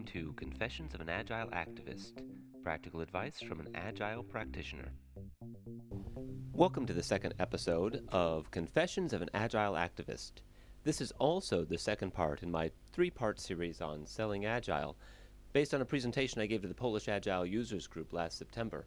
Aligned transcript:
welcome 0.00 0.22
to 0.22 0.32
Confessions 0.32 0.94
of 0.94 1.02
an 1.02 1.10
Agile 1.10 1.48
Activist 1.48 2.22
practical 2.62 3.02
advice 3.02 3.38
from 3.42 3.60
an 3.60 3.68
Agile 3.74 4.22
practitioner. 4.22 4.88
Welcome 6.54 6.86
to 6.86 6.94
the 6.94 7.02
second 7.02 7.34
episode 7.38 8.08
of 8.08 8.50
Confessions 8.50 9.12
of 9.12 9.20
an 9.20 9.28
Agile 9.34 9.74
Activist. 9.74 10.40
This 10.84 11.02
is 11.02 11.12
also 11.18 11.66
the 11.66 11.76
second 11.76 12.14
part 12.14 12.42
in 12.42 12.50
my 12.50 12.70
three 12.92 13.10
part 13.10 13.38
series 13.38 13.82
on 13.82 14.06
selling 14.06 14.46
Agile, 14.46 14.96
based 15.52 15.74
on 15.74 15.82
a 15.82 15.84
presentation 15.84 16.40
I 16.40 16.46
gave 16.46 16.62
to 16.62 16.68
the 16.68 16.72
Polish 16.72 17.06
Agile 17.06 17.44
Users 17.44 17.86
Group 17.86 18.14
last 18.14 18.38
September. 18.38 18.86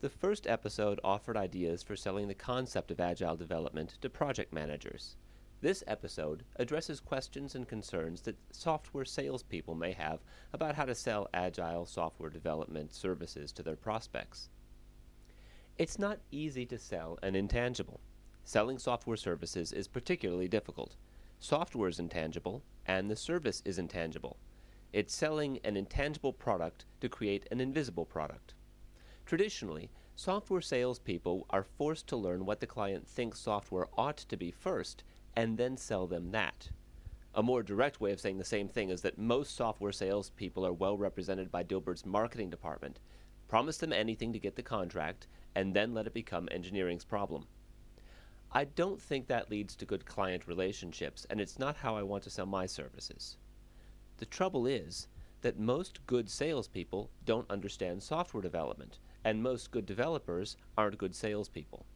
The 0.00 0.08
first 0.08 0.46
episode 0.46 1.00
offered 1.04 1.36
ideas 1.36 1.82
for 1.82 1.96
selling 1.96 2.28
the 2.28 2.34
concept 2.34 2.90
of 2.90 2.98
Agile 2.98 3.36
development 3.36 3.98
to 4.00 4.08
project 4.08 4.54
managers. 4.54 5.16
This 5.60 5.82
episode 5.88 6.44
addresses 6.54 7.00
questions 7.00 7.56
and 7.56 7.66
concerns 7.66 8.20
that 8.22 8.36
software 8.52 9.04
salespeople 9.04 9.74
may 9.74 9.90
have 9.92 10.20
about 10.52 10.76
how 10.76 10.84
to 10.84 10.94
sell 10.94 11.28
agile 11.34 11.84
software 11.84 12.30
development 12.30 12.94
services 12.94 13.50
to 13.52 13.64
their 13.64 13.74
prospects. 13.74 14.50
It's 15.76 15.98
not 15.98 16.20
easy 16.30 16.64
to 16.66 16.78
sell 16.78 17.18
an 17.24 17.34
intangible. 17.34 17.98
Selling 18.44 18.78
software 18.78 19.16
services 19.16 19.72
is 19.72 19.88
particularly 19.88 20.46
difficult. 20.46 20.94
Software 21.40 21.88
is 21.88 21.98
intangible, 21.98 22.62
and 22.86 23.10
the 23.10 23.16
service 23.16 23.60
is 23.64 23.80
intangible. 23.80 24.36
It's 24.92 25.12
selling 25.12 25.58
an 25.64 25.76
intangible 25.76 26.32
product 26.32 26.84
to 27.00 27.08
create 27.08 27.48
an 27.50 27.60
invisible 27.60 28.06
product. 28.06 28.54
Traditionally, 29.26 29.90
software 30.14 30.60
salespeople 30.60 31.46
are 31.50 31.64
forced 31.64 32.06
to 32.06 32.16
learn 32.16 32.46
what 32.46 32.60
the 32.60 32.66
client 32.66 33.08
thinks 33.08 33.40
software 33.40 33.88
ought 33.98 34.16
to 34.18 34.36
be 34.36 34.52
first 34.52 35.02
and 35.38 35.56
then 35.56 35.76
sell 35.76 36.08
them 36.08 36.32
that. 36.32 36.68
A 37.32 37.44
more 37.44 37.62
direct 37.62 38.00
way 38.00 38.10
of 38.10 38.18
saying 38.18 38.38
the 38.38 38.44
same 38.44 38.66
thing 38.66 38.90
is 38.90 39.02
that 39.02 39.18
most 39.18 39.54
software 39.54 39.92
salespeople 39.92 40.66
are 40.66 40.72
well 40.72 40.98
represented 40.98 41.52
by 41.52 41.62
Dilbert's 41.62 42.04
marketing 42.04 42.50
department. 42.50 42.98
Promise 43.46 43.76
them 43.76 43.92
anything 43.92 44.32
to 44.32 44.40
get 44.40 44.56
the 44.56 44.64
contract, 44.64 45.28
and 45.54 45.72
then 45.72 45.94
let 45.94 46.08
it 46.08 46.12
become 46.12 46.48
engineering's 46.50 47.04
problem. 47.04 47.46
I 48.50 48.64
don't 48.64 49.00
think 49.00 49.28
that 49.28 49.48
leads 49.48 49.76
to 49.76 49.86
good 49.86 50.04
client 50.04 50.48
relationships, 50.48 51.24
and 51.30 51.40
it's 51.40 51.56
not 51.56 51.76
how 51.76 51.96
I 51.96 52.02
want 52.02 52.24
to 52.24 52.30
sell 52.30 52.46
my 52.46 52.66
services. 52.66 53.36
The 54.16 54.26
trouble 54.26 54.66
is 54.66 55.06
that 55.42 55.56
most 55.56 56.04
good 56.08 56.28
salespeople 56.28 57.12
don't 57.24 57.48
understand 57.48 58.02
software 58.02 58.42
development, 58.42 58.98
and 59.22 59.40
most 59.40 59.70
good 59.70 59.86
developers 59.86 60.56
aren't 60.76 60.98
good 60.98 61.14
salespeople. 61.14 61.86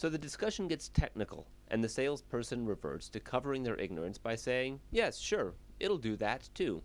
So 0.00 0.08
the 0.08 0.16
discussion 0.16 0.66
gets 0.66 0.88
technical, 0.88 1.46
and 1.68 1.84
the 1.84 1.88
salesperson 1.90 2.64
reverts 2.64 3.10
to 3.10 3.20
covering 3.20 3.62
their 3.62 3.76
ignorance 3.76 4.16
by 4.16 4.34
saying, 4.34 4.80
Yes, 4.90 5.18
sure, 5.18 5.52
it'll 5.78 5.98
do 5.98 6.16
that 6.16 6.48
too. 6.54 6.82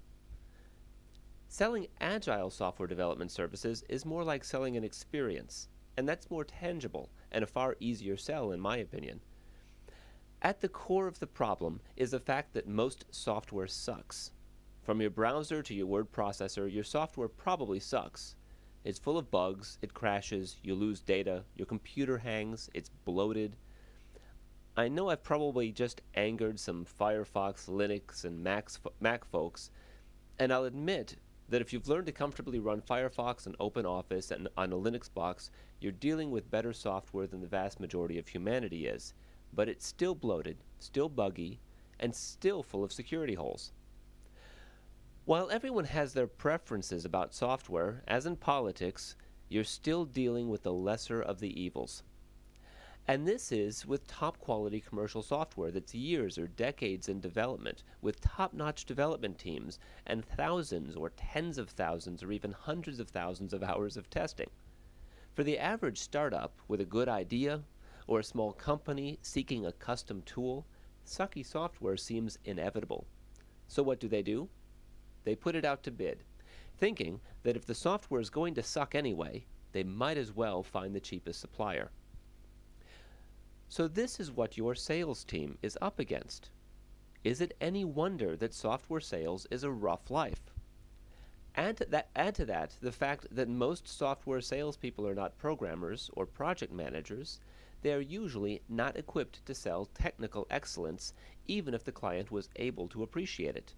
Selling 1.47 1.87
agile 2.01 2.49
software 2.49 2.89
development 2.89 3.31
services 3.31 3.85
is 3.87 4.05
more 4.05 4.25
like 4.25 4.43
selling 4.43 4.75
an 4.75 4.83
experience, 4.83 5.69
and 5.95 6.09
that's 6.09 6.29
more 6.29 6.43
tangible 6.43 7.09
and 7.31 7.41
a 7.41 7.47
far 7.47 7.77
easier 7.79 8.17
sell, 8.17 8.51
in 8.51 8.59
my 8.59 8.75
opinion. 8.75 9.21
At 10.41 10.59
the 10.59 10.67
core 10.67 11.07
of 11.07 11.19
the 11.19 11.25
problem 11.25 11.79
is 11.95 12.11
the 12.11 12.19
fact 12.19 12.53
that 12.53 12.67
most 12.67 13.05
software 13.11 13.67
sucks. 13.67 14.31
From 14.81 14.99
your 14.99 15.09
browser 15.09 15.63
to 15.63 15.73
your 15.73 15.87
word 15.87 16.11
processor, 16.11 16.69
your 16.69 16.83
software 16.83 17.29
probably 17.29 17.79
sucks. 17.79 18.35
It's 18.85 18.99
full 18.99 19.17
of 19.17 19.31
bugs, 19.31 19.79
it 19.81 19.95
crashes, 19.95 20.57
you 20.61 20.75
lose 20.75 21.01
data, 21.01 21.43
your 21.55 21.65
computer 21.65 22.19
hangs, 22.19 22.69
it's 22.75 22.91
bloated. 23.03 23.55
I 24.77 24.89
know 24.89 25.09
I've 25.09 25.23
probably 25.23 25.71
just 25.71 26.03
angered 26.13 26.59
some 26.59 26.85
Firefox, 26.85 27.67
Linux, 27.67 28.25
and 28.25 28.43
Mac 28.43 29.25
folks, 29.25 29.71
and 30.37 30.53
I'll 30.53 30.65
admit 30.65 31.15
that 31.49 31.61
if 31.61 31.73
you've 31.73 31.87
learned 31.87 32.05
to 32.05 32.11
comfortably 32.11 32.59
run 32.59 32.79
Firefox 32.79 33.47
and 33.47 33.57
OpenOffice 33.57 34.29
and 34.29 34.47
on 34.55 34.71
a 34.71 34.75
Linux 34.75 35.11
box, 35.11 35.49
you're 35.79 35.91
dealing 35.91 36.29
with 36.29 36.51
better 36.51 36.71
software 36.71 37.25
than 37.25 37.41
the 37.41 37.47
vast 37.47 37.79
majority 37.79 38.19
of 38.19 38.27
humanity 38.27 38.85
is. 38.85 39.15
But 39.51 39.67
it's 39.67 39.87
still 39.87 40.13
bloated, 40.13 40.57
still 40.77 41.09
buggy, 41.09 41.59
and 41.99 42.13
still 42.13 42.61
full 42.61 42.83
of 42.83 42.93
security 42.93 43.33
holes. 43.33 43.71
While 45.25 45.49
everyone 45.49 45.85
has 45.85 46.13
their 46.13 46.27
preferences 46.27 47.03
about 47.03 47.33
software, 47.33 48.03
as 48.07 48.27
in 48.27 48.35
politics, 48.35 49.15
you're 49.49 49.63
still 49.63 50.05
dealing 50.05 50.49
with 50.49 50.61
the 50.61 50.71
lesser 50.71 51.19
of 51.19 51.39
the 51.39 51.59
evils. 51.59 52.03
And 53.07 53.27
this 53.27 53.51
is 53.51 53.87
with 53.87 54.05
top 54.05 54.37
quality 54.37 54.79
commercial 54.79 55.23
software 55.23 55.71
that's 55.71 55.95
years 55.95 56.37
or 56.37 56.45
decades 56.45 57.09
in 57.09 57.21
development, 57.21 57.81
with 58.03 58.21
top 58.21 58.53
notch 58.53 58.85
development 58.85 59.39
teams, 59.39 59.79
and 60.05 60.23
thousands 60.23 60.95
or 60.95 61.09
tens 61.09 61.57
of 61.57 61.71
thousands 61.71 62.21
or 62.21 62.31
even 62.31 62.51
hundreds 62.51 62.99
of 62.99 63.09
thousands 63.09 63.51
of 63.51 63.63
hours 63.63 63.97
of 63.97 64.11
testing. 64.11 64.51
For 65.33 65.43
the 65.43 65.57
average 65.57 65.97
startup 65.97 66.53
with 66.67 66.81
a 66.81 66.85
good 66.85 67.09
idea, 67.09 67.63
or 68.05 68.19
a 68.19 68.23
small 68.23 68.53
company 68.53 69.17
seeking 69.23 69.65
a 69.65 69.71
custom 69.71 70.21
tool, 70.21 70.67
sucky 71.03 71.43
software 71.43 71.97
seems 71.97 72.37
inevitable. 72.45 73.07
So 73.67 73.81
what 73.81 73.99
do 73.99 74.07
they 74.07 74.21
do? 74.21 74.49
They 75.25 75.35
put 75.35 75.55
it 75.55 75.65
out 75.65 75.83
to 75.83 75.91
bid, 75.91 76.23
thinking 76.77 77.19
that 77.43 77.55
if 77.55 77.65
the 77.65 77.75
software 77.75 78.21
is 78.21 78.29
going 78.29 78.53
to 78.55 78.63
suck 78.63 78.95
anyway, 78.95 79.45
they 79.73 79.83
might 79.83 80.17
as 80.17 80.31
well 80.31 80.63
find 80.63 80.95
the 80.95 81.01
cheapest 81.01 81.41
supplier. 81.41 81.91
So, 83.67 83.87
this 83.87 84.19
is 84.19 84.31
what 84.31 84.57
your 84.57 84.75
sales 84.75 85.23
team 85.23 85.57
is 85.61 85.77
up 85.81 85.99
against. 85.99 86.51
Is 87.23 87.41
it 87.41 87.57
any 87.59 87.83
wonder 87.83 88.37
that 88.37 88.53
software 88.53 89.01
sales 89.01 89.47
is 89.49 89.63
a 89.63 89.71
rough 89.71 90.11
life? 90.11 90.53
Add 91.55 91.77
to, 91.77 91.85
that, 91.85 92.09
add 92.15 92.35
to 92.35 92.45
that 92.45 92.75
the 92.81 92.91
fact 92.91 93.27
that 93.31 93.49
most 93.49 93.87
software 93.87 94.41
salespeople 94.41 95.07
are 95.07 95.15
not 95.15 95.37
programmers 95.37 96.11
or 96.13 96.25
project 96.25 96.71
managers. 96.71 97.39
They 97.81 97.93
are 97.93 97.99
usually 97.99 98.61
not 98.69 98.95
equipped 98.95 99.45
to 99.45 99.55
sell 99.55 99.85
technical 99.85 100.45
excellence, 100.49 101.13
even 101.47 101.73
if 101.73 101.83
the 101.83 101.91
client 101.91 102.29
was 102.29 102.49
able 102.57 102.87
to 102.89 103.03
appreciate 103.03 103.55
it. 103.55 103.73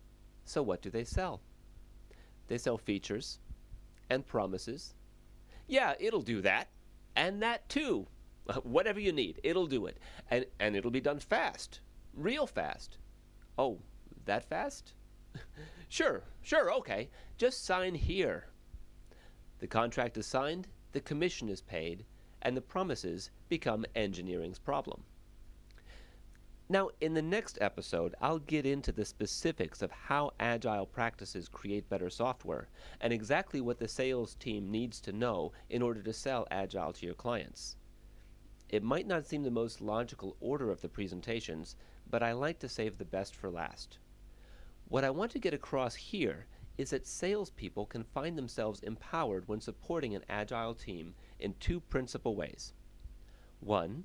So 0.48 0.64
what 0.64 0.82
do 0.82 0.90
they 0.90 1.04
sell? 1.04 1.42
They 2.48 2.58
sell 2.58 2.78
features 2.78 3.40
and 4.10 4.26
promises. 4.26 4.94
Yeah, 5.68 5.94
it'll 6.00 6.22
do 6.22 6.42
that. 6.42 6.70
And 7.18 7.42
that 7.44 7.68
too. 7.68 8.08
Whatever 8.64 9.02
you 9.02 9.12
need, 9.12 9.42
it'll 9.44 9.68
do 9.68 9.88
it. 9.88 9.98
And 10.32 10.46
and 10.58 10.78
it'll 10.78 10.90
be 10.90 11.02
done 11.02 11.20
fast. 11.20 11.82
Real 12.14 12.48
fast. 12.48 12.98
Oh, 13.58 13.80
that 14.24 14.48
fast? 14.48 14.94
sure, 15.90 16.24
sure, 16.42 16.74
okay. 16.76 17.10
Just 17.38 17.66
sign 17.66 17.94
here. 17.94 18.48
The 19.60 19.68
contract 19.68 20.18
is 20.18 20.28
signed, 20.28 20.70
the 20.94 21.02
commission 21.02 21.50
is 21.50 21.62
paid, 21.62 22.06
and 22.42 22.56
the 22.56 22.62
promises 22.62 23.32
become 23.50 23.86
engineering's 23.96 24.60
problem. 24.60 25.04
Now, 26.70 26.90
in 27.00 27.14
the 27.14 27.22
next 27.22 27.58
episode, 27.62 28.14
I'll 28.20 28.40
get 28.40 28.66
into 28.66 28.92
the 28.92 29.06
specifics 29.06 29.82
of 29.82 29.90
how 29.90 30.32
agile 30.38 30.86
practices 30.86 31.48
create 31.48 31.90
better 31.90 32.10
software 32.10 32.68
and 33.00 33.14
exactly 33.14 33.62
what 33.62 33.80
the 33.80 33.88
sales 33.88 34.36
team 34.36 34.70
needs 34.70 35.00
to 35.02 35.14
know 35.14 35.54
in 35.70 35.82
order 35.82 36.02
to 36.04 36.12
sell 36.12 36.46
agile 36.52 36.92
to 36.92 37.06
your 37.06 37.16
clients. 37.16 37.78
It 38.68 38.84
might 38.84 39.08
not 39.08 39.26
seem 39.26 39.44
the 39.44 39.52
most 39.52 39.80
logical 39.80 40.36
order 40.42 40.70
of 40.70 40.82
the 40.82 40.90
presentations, 40.90 41.78
but 42.10 42.22
I 42.22 42.34
like 42.34 42.60
to 42.60 42.68
save 42.68 42.98
the 42.98 43.06
best 43.06 43.34
for 43.34 43.50
last. 43.50 44.00
What 44.90 45.06
I 45.06 45.10
want 45.10 45.32
to 45.32 45.40
get 45.40 45.54
across 45.54 45.96
here 45.96 46.48
is 46.78 46.90
that 46.90 47.08
salespeople 47.08 47.86
can 47.86 48.04
find 48.04 48.38
themselves 48.38 48.82
empowered 48.82 49.48
when 49.48 49.62
supporting 49.62 50.16
an 50.16 50.26
agile 50.28 50.76
team 50.76 51.16
in 51.40 51.54
two 51.62 51.80
principal 51.80 52.36
ways. 52.36 52.74
One, 53.62 54.04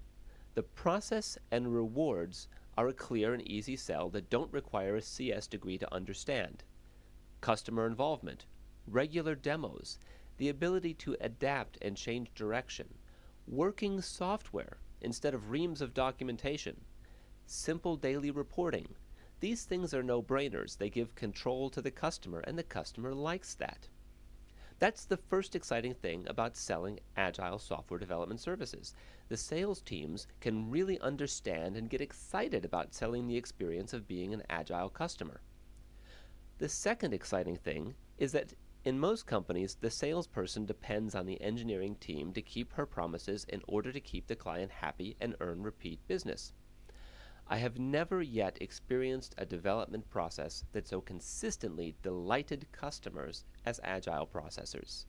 the 0.54 0.62
process 0.62 1.38
and 1.50 1.74
rewards 1.74 2.48
are 2.76 2.88
a 2.88 2.92
clear 2.92 3.32
and 3.32 3.46
easy 3.48 3.76
sell 3.76 4.10
that 4.10 4.28
don't 4.30 4.52
require 4.52 4.96
a 4.96 5.02
CS 5.02 5.46
degree 5.46 5.78
to 5.78 5.94
understand. 5.94 6.64
Customer 7.40 7.86
involvement, 7.86 8.46
regular 8.86 9.34
demos, 9.34 9.98
the 10.36 10.48
ability 10.48 10.94
to 10.94 11.16
adapt 11.20 11.78
and 11.80 11.96
change 11.96 12.34
direction, 12.34 12.94
working 13.46 14.00
software 14.00 14.78
instead 15.00 15.34
of 15.34 15.50
reams 15.50 15.80
of 15.80 15.94
documentation, 15.94 16.84
simple 17.46 17.96
daily 17.96 18.30
reporting. 18.30 18.94
These 19.40 19.64
things 19.64 19.92
are 19.92 20.02
no 20.02 20.22
brainers. 20.22 20.76
They 20.76 20.90
give 20.90 21.14
control 21.14 21.68
to 21.70 21.82
the 21.82 21.90
customer, 21.90 22.40
and 22.40 22.58
the 22.58 22.62
customer 22.62 23.14
likes 23.14 23.54
that. 23.54 23.88
That's 24.82 25.04
the 25.04 25.16
first 25.16 25.54
exciting 25.54 25.94
thing 25.94 26.26
about 26.26 26.56
selling 26.56 26.98
agile 27.16 27.60
software 27.60 28.00
development 28.00 28.40
services. 28.40 28.96
The 29.28 29.36
sales 29.36 29.80
teams 29.80 30.26
can 30.40 30.72
really 30.72 30.98
understand 30.98 31.76
and 31.76 31.88
get 31.88 32.00
excited 32.00 32.64
about 32.64 32.92
selling 32.92 33.28
the 33.28 33.36
experience 33.36 33.92
of 33.92 34.08
being 34.08 34.34
an 34.34 34.42
agile 34.50 34.88
customer. 34.88 35.40
The 36.58 36.68
second 36.68 37.14
exciting 37.14 37.54
thing 37.54 37.94
is 38.18 38.32
that 38.32 38.54
in 38.84 38.98
most 38.98 39.24
companies, 39.24 39.76
the 39.80 39.88
salesperson 39.88 40.66
depends 40.66 41.14
on 41.14 41.26
the 41.26 41.40
engineering 41.40 41.94
team 41.94 42.32
to 42.32 42.42
keep 42.42 42.72
her 42.72 42.84
promises 42.84 43.46
in 43.48 43.62
order 43.68 43.92
to 43.92 44.00
keep 44.00 44.26
the 44.26 44.34
client 44.34 44.72
happy 44.72 45.16
and 45.20 45.36
earn 45.38 45.62
repeat 45.62 46.00
business. 46.08 46.52
I 47.52 47.58
have 47.58 47.78
never 47.78 48.22
yet 48.22 48.56
experienced 48.62 49.34
a 49.36 49.44
development 49.44 50.08
process 50.08 50.64
that 50.72 50.88
so 50.88 51.02
consistently 51.02 51.94
delighted 52.02 52.66
customers 52.72 53.44
as 53.66 53.78
agile 53.84 54.26
processors. 54.26 55.04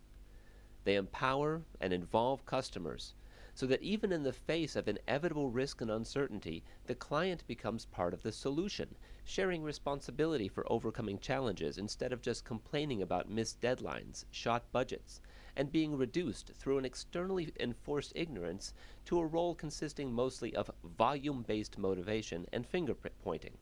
They 0.84 0.96
empower 0.96 1.62
and 1.80 1.94
involve 1.94 2.46
customers 2.46 3.14
so 3.56 3.66
that 3.68 3.82
even 3.82 4.12
in 4.12 4.24
the 4.24 4.34
face 4.34 4.76
of 4.76 4.88
inevitable 4.88 5.50
risk 5.50 5.82
and 5.82 5.92
uncertainty, 5.92 6.64
the 6.86 6.96
client 6.96 7.46
becomes 7.48 7.86
part 7.86 8.14
of 8.14 8.24
the 8.24 8.32
solution, 8.32 8.96
sharing 9.24 9.64
responsibility 9.64 10.48
for 10.48 10.72
overcoming 10.72 11.20
challenges 11.20 11.78
instead 11.78 12.12
of 12.12 12.22
just 12.22 12.46
complaining 12.46 13.02
about 13.02 13.30
missed 13.30 13.62
deadlines, 13.62 14.26
shot 14.32 14.72
budgets, 14.72 15.22
and 15.56 15.72
being 15.72 15.96
reduced 15.96 16.52
through 16.56 16.78
an 16.80 16.86
externally 16.86 17.52
enforced 17.60 18.12
ignorance 18.16 18.74
to 19.06 19.20
a 19.20 19.26
role 19.26 19.54
consisting 19.54 20.12
mostly 20.12 20.56
of 20.56 20.72
volume 20.84 21.44
based 21.44 21.78
motivation 21.78 22.48
and 22.52 22.66
finger 22.66 22.96
pointing. 23.24 23.58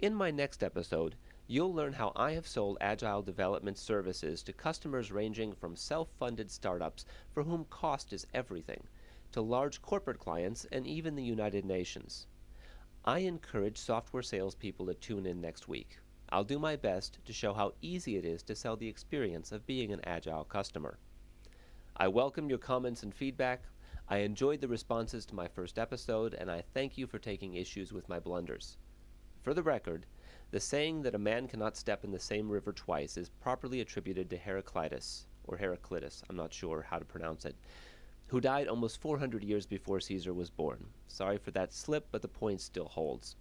In 0.00 0.14
my 0.14 0.30
next 0.30 0.64
episode, 0.64 1.14
you'll 1.50 1.74
learn 1.74 1.92
how 1.92 2.12
I 2.14 2.30
have 2.34 2.46
sold 2.46 2.78
agile 2.80 3.22
development 3.22 3.76
services 3.76 4.40
to 4.44 4.52
customers 4.52 5.10
ranging 5.10 5.52
from 5.52 5.74
self 5.74 6.08
funded 6.16 6.48
startups 6.48 7.04
for 7.32 7.42
whom 7.42 7.64
cost 7.64 8.12
is 8.12 8.24
everything, 8.32 8.84
to 9.32 9.40
large 9.40 9.82
corporate 9.82 10.20
clients 10.20 10.64
and 10.70 10.86
even 10.86 11.16
the 11.16 11.24
United 11.24 11.64
Nations. 11.64 12.28
I 13.04 13.18
encourage 13.20 13.78
software 13.78 14.22
salespeople 14.22 14.86
to 14.86 14.94
tune 14.94 15.26
in 15.26 15.40
next 15.40 15.66
week. 15.66 15.98
I'll 16.28 16.44
do 16.44 16.60
my 16.60 16.76
best 16.76 17.18
to 17.24 17.32
show 17.32 17.52
how 17.52 17.72
easy 17.82 18.16
it 18.16 18.24
is 18.24 18.44
to 18.44 18.54
sell 18.54 18.76
the 18.76 18.86
experience 18.86 19.50
of 19.50 19.66
being 19.66 19.92
an 19.92 20.02
agile 20.04 20.44
customer. 20.44 21.00
I 21.96 22.06
welcome 22.06 22.48
your 22.48 22.58
comments 22.58 23.02
and 23.02 23.12
feedback. 23.12 23.64
I 24.08 24.18
enjoyed 24.18 24.60
the 24.60 24.68
responses 24.68 25.26
to 25.26 25.34
my 25.34 25.48
first 25.48 25.80
episode, 25.80 26.32
and 26.34 26.48
I 26.48 26.62
thank 26.74 26.96
you 26.96 27.08
for 27.08 27.18
taking 27.18 27.54
issues 27.54 27.92
with 27.92 28.08
my 28.08 28.20
blunders. 28.20 28.76
For 29.42 29.52
the 29.52 29.64
record, 29.64 30.06
the 30.50 30.60
saying 30.60 31.02
that 31.02 31.14
a 31.14 31.18
man 31.18 31.46
cannot 31.46 31.76
step 31.76 32.04
in 32.04 32.10
the 32.10 32.18
same 32.18 32.48
river 32.48 32.72
twice 32.72 33.16
is 33.16 33.28
properly 33.28 33.80
attributed 33.80 34.28
to 34.30 34.36
Heraclitus, 34.36 35.26
or 35.44 35.56
Heraclitus, 35.56 36.22
I'm 36.28 36.36
not 36.36 36.52
sure 36.52 36.82
how 36.82 36.98
to 36.98 37.04
pronounce 37.04 37.44
it, 37.44 37.56
who 38.26 38.40
died 38.40 38.68
almost 38.68 39.00
400 39.00 39.42
years 39.44 39.66
before 39.66 40.00
Caesar 40.00 40.34
was 40.34 40.50
born. 40.50 40.86
Sorry 41.08 41.38
for 41.38 41.50
that 41.52 41.72
slip, 41.72 42.08
but 42.10 42.22
the 42.22 42.28
point 42.28 42.60
still 42.60 42.88
holds. 42.88 43.36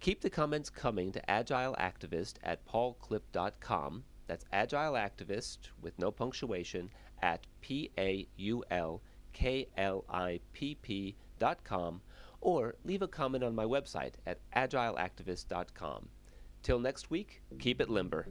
Keep 0.00 0.22
the 0.22 0.30
comments 0.30 0.70
coming 0.70 1.12
to 1.12 1.22
agileactivist 1.28 2.34
at 2.42 2.66
paulklipp.com. 2.66 4.04
That's 4.26 4.46
agileactivist 4.52 5.58
with 5.82 5.98
no 5.98 6.10
punctuation 6.10 6.90
at 7.20 7.46
p 7.60 7.90
a 7.98 8.26
u 8.36 8.64
l 8.70 9.02
k 9.32 9.68
l 9.76 10.04
i 10.08 10.40
p 10.52 10.74
p 10.76 11.16
dot 11.38 11.62
com, 11.64 12.00
or 12.40 12.74
leave 12.84 13.02
a 13.02 13.08
comment 13.08 13.44
on 13.44 13.54
my 13.54 13.64
website 13.64 14.14
at 14.26 14.38
agileactivist.com. 14.56 16.08
Till 16.62 16.78
next 16.78 17.10
week, 17.10 17.42
keep 17.58 17.80
it 17.80 17.88
limber. 17.88 18.26